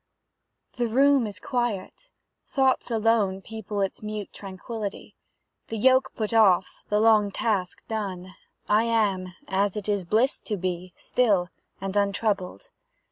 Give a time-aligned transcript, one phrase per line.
[0.77, 2.09] The room is quiet,
[2.47, 5.13] thoughts alone People its mute tranquillity;
[5.67, 8.33] The yoke put off, the long task done,
[8.67, 12.71] I am, as it is bliss to be, Still and untroubled.